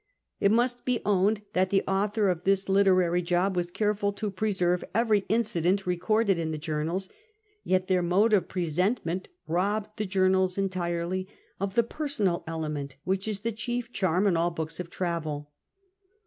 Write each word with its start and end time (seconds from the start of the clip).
It 0.39 0.49
must 0.51 0.83
be 0.83 0.99
owned 1.05 1.43
that 1.53 1.69
the 1.69 1.83
author 1.87 2.27
of 2.29 2.43
this 2.43 2.67
literary 2.67 3.21
job 3.21 3.55
was 3.55 3.69
careful 3.69 4.11
to 4.13 4.31
preserve 4.31 4.83
every 4.95 5.25
incident 5.29 5.85
re 5.85 5.95
corded 5.95 6.39
in 6.39 6.49
the 6.49 6.57
journals, 6.57 7.07
yet 7.63 7.87
their 7.87 8.01
mode 8.01 8.33
of 8.33 8.47
presentment 8.47 9.29
robbed 9.45 9.97
the 9.97 10.07
journals 10.07 10.57
entirely 10.57 11.27
of 11.59 11.75
the 11.75 11.83
personal 11.83 12.43
element 12.47 12.95
which 13.03 13.27
is 13.27 13.41
the 13.41 13.51
chief 13.51 13.91
charm 13.93 14.25
in 14.25 14.35
all 14.35 14.49
books 14.49 14.79
of 14.79 14.89
travel. 14.89 15.51